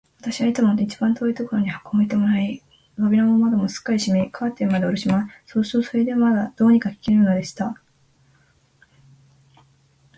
[0.19, 2.63] 私はいつも一番遠いところに箱を置いてもらい、
[2.97, 5.45] 扉も窓もすっかり閉め、カーテンまでおろします。
[5.53, 7.79] そうすると、それでまず、どうにか聞けるのでした。